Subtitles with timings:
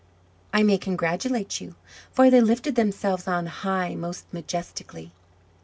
[0.51, 1.75] I may congratulate you,
[2.11, 5.11] for they lifted themselves on high most majestically!"